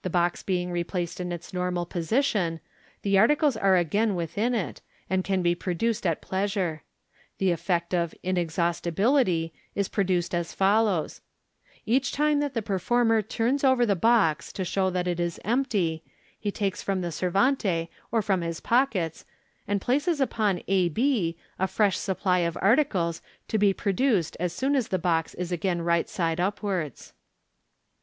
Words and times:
The 0.00 0.08
box 0.08 0.42
being 0.42 0.70
replaced 0.72 1.20
in 1.20 1.30
its 1.30 1.52
normal 1.52 1.84
position, 1.84 2.60
the 3.02 3.18
ar<icles 3.18 3.54
aie 3.62 3.78
again 3.78 4.14
within 4.14 4.54
it, 4.54 4.80
and 5.10 5.22
can 5.22 5.42
be 5.42 5.54
produced 5.54 6.06
at 6.06 6.22
plea 6.22 6.46
sure. 6.48 6.84
The 7.36 7.50
effect 7.50 7.92
of 7.94 8.14
"inexhaustibility" 8.22 9.52
is 9.74 9.90
produced 9.90 10.34
as 10.34 10.54
follows:— 10.54 11.20
Each 11.84 12.12
time 12.12 12.40
that 12.40 12.54
the 12.54 12.62
performer 12.62 13.20
turns 13.20 13.62
over 13.62 13.84
the 13.84 13.94
box 13.94 14.54
to 14.54 14.64
show 14.64 14.88
that 14.88 15.06
it 15.06 15.20
is 15.20 15.38
empty, 15.44 16.02
he 16.40 16.50
takes 16.50 16.80
from 16.82 17.02
the 17.02 17.12
servante, 17.12 17.90
or 18.10 18.22
from 18.22 18.40
his 18.40 18.60
pockets, 18.60 19.26
and 19.66 19.82
places 19.82 20.18
upon 20.18 20.62
a 20.66 20.88
b, 20.88 21.36
a 21.58 21.66
fresh 21.66 21.98
supply 21.98 22.38
of 22.38 22.56
ai 22.62 22.76
tides, 22.82 23.20
to 23.48 23.58
be 23.58 23.74
produced 23.74 24.34
as 24.40 24.54
soon 24.54 24.74
as 24.74 24.88
the 24.88 24.98
box 24.98 25.34
is 25.34 25.52
again 25.52 25.82
right 25.82 26.08
side 26.08 26.40
upwards. 26.40 27.12